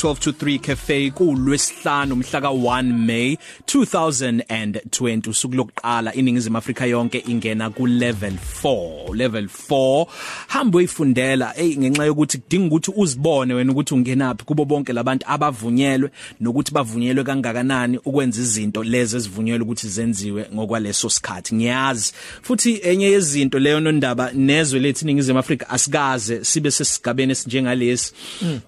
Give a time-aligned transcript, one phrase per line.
[0.00, 7.70] 12 to 3 cafe kulwesihlanu umhla ka1 May 2020 usuku lokuqala iningizimu Afrika yonke ingena
[7.70, 8.32] ku level
[8.62, 10.06] 4 level 4
[10.48, 16.10] hamba uyifundela hey ngenxa yokuthi kudinga ukuthi uzibone wena ukuthi ungenapi kubo bonke labantu abavunyelwe
[16.40, 21.54] nokuthi bavunyelwe kangakanani ukwenza izinto lezi ezivunyelwe ukuthi zenziwe ngokwaleso sikhathi.
[21.54, 22.12] Ngiyazi.
[22.42, 28.12] Futhi enye yezinto leyo nondaba nezwe lethu iningizimu Afrika asikaze sibe sesigabeni esinjengalesi.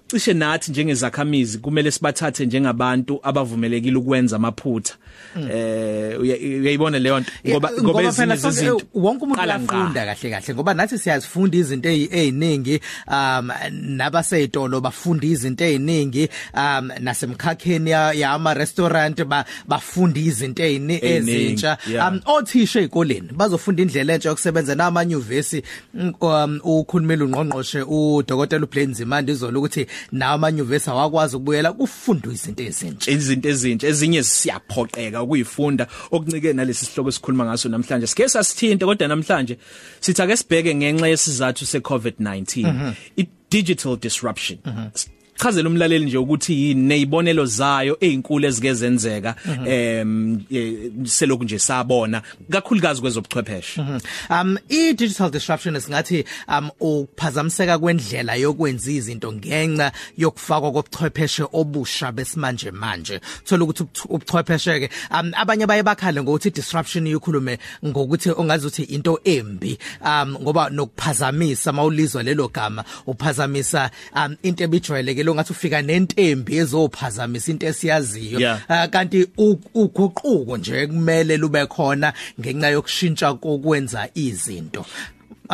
[0.07, 4.95] Cishe nathi njengezakha izakhamizi kumele sibathathe njengabantu abavumelekile ukwenza amaphutha.
[5.35, 7.31] Eh uyayibona leyo nto?
[7.47, 13.49] Ngoba ngoba ezinye izinto wonke umuntu uyafunda kahle kahle ngoba nathi siyazifunda izinto eziningi um
[13.71, 19.23] nabaseyitolo bafunda izinto eziningi um nasemkhakheni yama restaurant
[19.67, 21.77] bafunda izinto ezintsha.
[22.07, 25.63] um othisha ezikoleni bazofunda indlela entsha yokusebenza namanyuvesi
[26.21, 33.11] um ukhulumile ungqongqoshe udokotela uBlaine Zimande izolo ukuthi nawo amanyuvesi awakwazi ukubuyela kufundwa izinto ezintsha
[33.11, 39.57] izinto ezintsha ezinye siyaphoqeka ukuyifunda okuncike nalesi sihloko esikhuluma ngaso namhlanje sike sasithinte kodwa namhlanje
[39.99, 42.93] sithi ake sibheke ngenxa yesizathu seCovid-19 mm -hmm.
[43.17, 45.22] i digital disruption mm -hmm.
[45.35, 50.39] Chazela umlaleli nje ukuthi yini nezibonelo zayo ezinkulu ezike zenzeka em
[51.05, 53.81] selokhu nje sabona kakhulukazi kwezobuchwepheshe.
[54.29, 62.71] Um i digital disruption esingathi um ukuphazamiseka kwendlela yokwenza izinto ngenxa yokufakwa kobuchwepheshe obusha besimanje
[62.71, 68.83] manje thola ukuthi ubuchwepheshe ke um abanye baye bakhale ngokuthi disruption ikhulume ngokuthi ongazi ukuthi
[68.83, 76.57] into embi um ngoba nokuphazamisa mawulizwa lelo gama uphazamisa um into ebijwayeleke ngathi ufika nentembi
[76.57, 78.39] ezophazamisa into esiyaziyo.
[78.67, 84.85] Ah, kanti uguquko nje kumele lube khona ngenxa yokushintsha kokwenza izinto.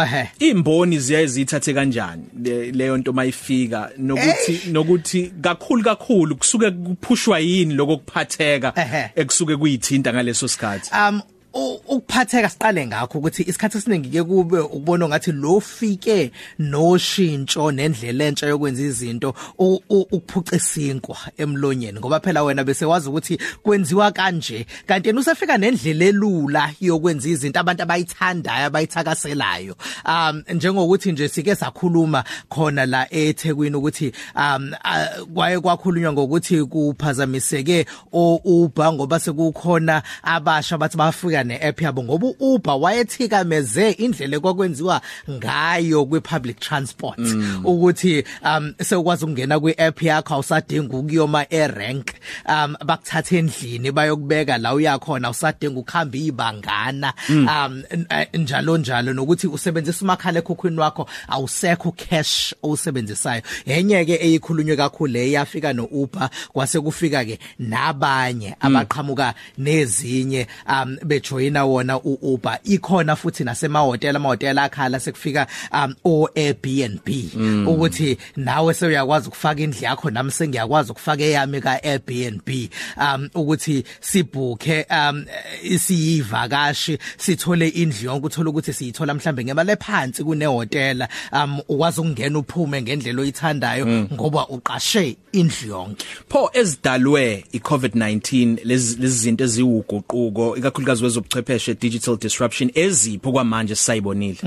[0.04, 0.30] Ehe.
[0.40, 3.90] Imboni ziyayizithathe kanjani le- leyo nto mayifika?
[3.98, 9.10] Nokuthi nokuthi kakhulu kakhulu kusuke kuphushwa yini lokuphatheka Ehhe.
[9.16, 10.90] ekusuke kuyithinta ngaleso sikhathi?
[10.96, 11.22] Um
[11.54, 18.48] ukuphatheka siqale ngakho ukuthi isikhathi esiningi ke kube ukubona ngathi lo fike noshintsho nendlela entsha
[18.48, 22.00] yokwenza izinto ukuphuca isinkwa emlonyeni.
[22.00, 27.60] Ngoba phela wena bese wazi ukuthi kwenziwa kanje kanti yena usefika nendlela elula yokwenza izinto
[27.60, 29.76] abantu abayithandayo abayithakaselayo.
[30.06, 34.72] Um njengokuthi nje sike sakhuluma khona la eThekwini ukuthi um
[35.34, 43.92] kwaye kwakhulunywa ngokuthi kuphazamiseke o-Uber ngoba sekukhona abasha bathi bafika ne-app yabo ngoba u-Uber wayethikameze
[43.92, 47.20] indlela ekwakwenziwa ngayo kwi-public transport.
[47.64, 52.08] Ukuthi um sekwazi ukungena kwi-app yakho awusadinga ukuyoma e-rank.
[52.46, 57.14] Um bakuthatha endlini bayokubeka la uyakhona usadinga ukuhamba ibangana.
[57.30, 59.14] Um n- eh, njalo njalo.
[59.14, 66.30] Nokuthi usebenzisa umakhala ekhukhwini wakho awusekho cash osebenzisayo enye ke eyikhulunywe kakhulu le yafika no-Uber
[66.54, 70.98] kwase kufika ke nabanye abaqhamuka nezinye um
[71.30, 72.60] bejoyina wona u-Uber.
[72.64, 77.08] Ikhona futhi nasemahotela amahotela akhala sekufika um o Airbnb
[77.68, 82.50] ukuthi nawe sewuyakwazi ukufaka indlu yakho nami sengiyakwazi ukufaka eyami ka Airbnb
[82.98, 85.26] um ukuthi sibhuke um
[85.64, 91.10] isiyivakashi sithole indlu yonke uthola ukuthi siyithola mhlambe ngemali ephansi kunehotela.
[91.32, 96.06] Um ukwazi ukungena uphume ngendlela oyithandayo ngoba uqashe indlu yonke.
[96.30, 104.38] Pho ezidalwe iCovid-19 lezi lezi zinto eziwuguquko ikakhulukazi wezobuchwepheshe digital disruption ezipho kwamanje sayibonile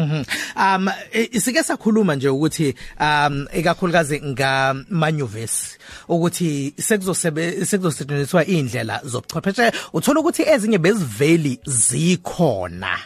[0.56, 5.78] um i- isike sakhuluma nje ukuthi um ikakhulukazi ngamanyuvesi
[6.08, 9.72] ukuthi sekuzosebe sekuzosetshenziswa indlela zobuchwepheshe.
[9.92, 12.98] Uthola ukuthi ezinye beziveli zikhona.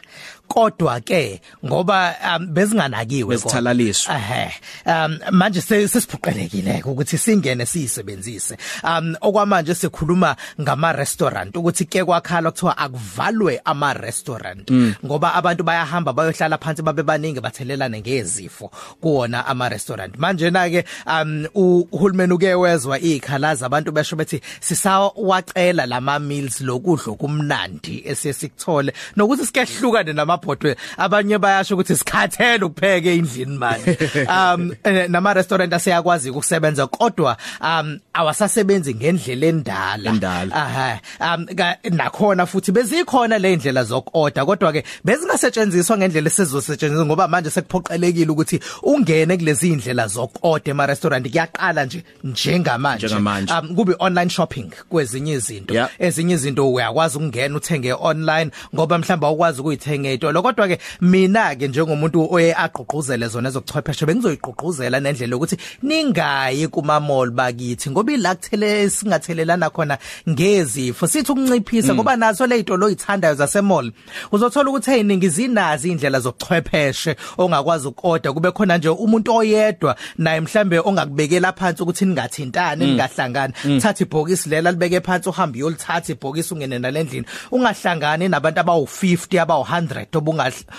[0.49, 4.15] Kodwa ke ngoba um, bezinganakiwe Bezithalaliswa.
[4.15, 4.53] ehe.
[4.87, 8.57] Um manje se- sesiphuqelekile ukuthi singene siyisebenzise.
[8.85, 14.71] Um okwamanje sikhuluma ngama restaurant ukuthi ke kwakhala kuthiwa akuvalwe ama restaurant
[15.05, 18.71] ngoba abantu bayahamba bayohlala phansi babe baningi bathelelane ngezifo
[19.01, 25.87] kuwona ama restaurant manje na ke um uhulumeni uke wezwa ikhalaza abantu besho bethi sisawacela
[25.87, 33.97] lama meals lokudlo kumnandi esesikuthole nokuthi sikehlukane namabhodwe abanye bayasho ukuthi sikhathele ukupheka endlini manje.
[34.27, 40.11] Um eh, nama restaurant aseyakwazi ukusebenza kodwa um awasasebenzi ngendlela endala.
[40.11, 40.55] Endala.
[40.55, 41.01] aha.
[41.21, 47.51] Um ka- nakhona futhi bezikhona le ndlela zokorder kodwa ke bezingasetshenziswa ngendlela esizosetshenziswa ngoba manje
[47.51, 53.07] sekuphoqelekile ukuthi ungene kulezi indlela zokorder ema restaurant kuyaqala nje njengamanje.
[53.07, 53.53] Njengamanje.
[53.55, 55.75] um kube online shopping kwezinye izinto.
[55.75, 55.91] Yeah.
[55.99, 61.69] ezinye izinto uyakwazi ukungena uthenge online ngoba mhlawumbe awukwazi ukuyithenga izitolo kodwa ke mina ke
[61.69, 68.91] njengomuntu oye agqugquzele zona ezokuchwepheshe bengizoyiqhugquzela nendlela yokuthi ningayi kuma mall bakithi ngoba ila kuthele
[68.91, 71.07] singathelelana khona ngezifo.
[71.07, 73.93] Sithi ukunciphisa ngoba nazo le zitolo oyithandayo zase mall
[74.33, 80.79] uzothola ukuthi eyiningi zinazi indlela zokuchwepheshe ongakwazi ukoda kube khona nje umuntu oyedwa naye mhlambe
[80.79, 83.53] ongakubekela phansi ukuthi ningathintani ningahlangani.
[83.81, 90.16] Thatha ibhokisi lela libeke phansi uhambe uyolithatha ibhokisi ungene nalendlini ungahlangani nabantu abawu50 abawu100 obungahl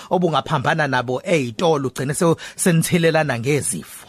[0.09, 2.13] obungaphambana nabo ezitolo ugcine
[2.55, 4.05] senithelelana ngezifo.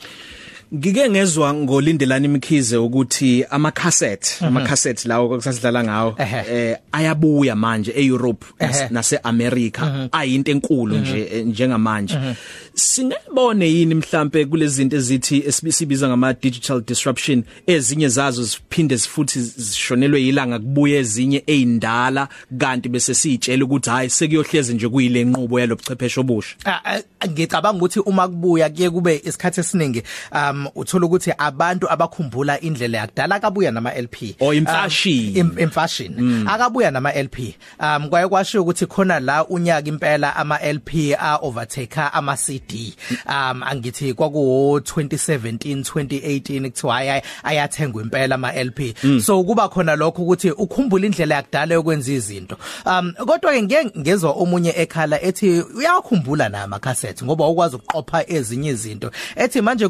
[0.74, 7.92] Ngike ngezwe ngolindelana imikhize ukuthi ama cassette ama cassette lawo okusasidlala ngawo eh ayabuya manje
[7.96, 8.46] eEurope
[8.90, 12.18] nase America ayinto enkulu nje njengamanje.
[12.74, 17.44] Singabone yini mhlambe kulezi zinto ezithi esibiza ngama digital disruption?
[17.66, 22.28] Ezinye zazo ziphinde futhi zishonelwe yilanga kubuye ezinye ezindala
[22.58, 26.56] kanti bese sitshela ukuthi hayi sekuyohleze nje kuyile nqubo yalobuchwepheshe obusha.
[27.28, 33.34] Ngicabanga ukuthi uma kubuya kuye kube isikhathi esiningi um uthola ukuthi abantu abakhumbula indlela yakudala
[33.34, 36.48] akabuya nama LP or imfashion um, imfashion mm.
[36.48, 37.38] akabuya nama LP
[37.80, 42.94] um kwaye kwasho ukuthi khona la unyaka impela ama LP a overtake ama CD
[43.26, 44.38] um angithi kwaku
[44.84, 49.20] 2017 2018 kuthiwa hayi ayathengwa impela ama LP mm.
[49.20, 52.56] so kuba khona lokho ukuthi ukhumbula indlela yakudala yokwenza izinto.
[52.86, 58.70] Um kodwa ke ngeke ngezwe omunye ekhala ethi uyakhumbula nama cassette ngoba ukwazi ukuqopha ezinye
[58.70, 59.10] izinto.
[59.36, 59.88] Ethi manje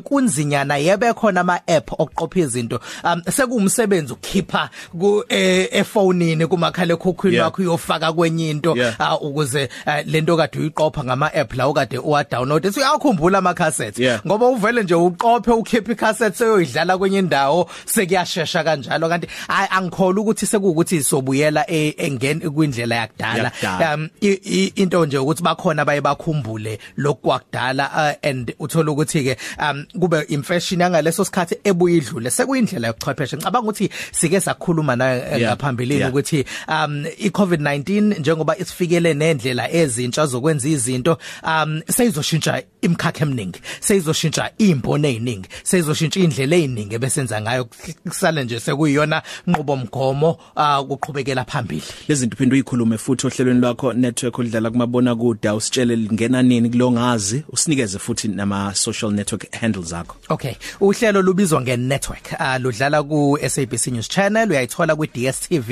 [0.58, 2.81] kunzinyana yebe khona ama app okuqopha izinto.
[3.05, 10.37] Um sekumsebenzi ukukhipha ku efonini kumakhala ekhokhwini wakho uyofaka kwenye into uh, ukuze uh, lento
[10.37, 14.94] kade uyiqopha ngama app la okade uwa download ethi uyakhumbula ama cassette ngoba uvele nje
[14.94, 19.08] uqophe ukhipha icassette seyoyidlala kwenye indawo sekuyashesha kanjalo.
[19.08, 23.52] Kanti angikholwa ukuthi sekukuthi sobuyela engene kwindlela yakudala.
[23.94, 30.81] Um into nje ukuthi bakhona baye bakhumbule lokwakudala and uthola ukuthi ke um kube imfashion
[30.81, 33.37] yangaleso sikhathi ebuye idlule sekuyindlela yokuchwepheshe.
[33.37, 41.19] Ngicabanga ukuthi sike sakhuluma naye ngaphambilini ukuthi um iCovid-19 njengoba isifikele nendlela ezintsha zokwenza izinto
[41.45, 47.69] um seyizoshintsha imkhakha eminingi seyizoshintsha imbono eziningi seyizoshintsha indlela eziningi ebesenza ngayo.
[48.09, 50.39] Kusale nje sekuyiyona nqubo mgomo
[50.81, 51.83] ukuqhubekela phambili.
[52.09, 57.45] Lezi zinto uphinde uyikhulume futhi ohlelweni lwakho network odlala kumabona kude usitshele lingena nini kulongazi
[57.49, 63.87] usinikeze futhi nama social network handles zakho okay uhlelo lubizwa ngenetwork uh, ludlala ku SABC
[63.87, 65.70] News Channel uyayithola ku DStv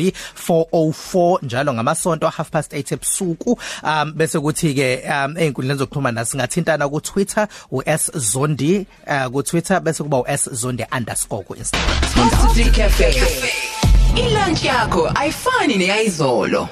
[0.48, 6.88] 404 njalo ngamasonto half past 8 ebusuku um bese kuthi ke um einkundleni zokuxhumana singathintana
[6.88, 11.54] ku Twitter u S Zondi uh, ku Twitter bese kuba u S Zondi underscore ku
[11.54, 13.14] Instagram Coffee Cafe.
[14.16, 16.68] Ilunch yakho ayifani neyizolo.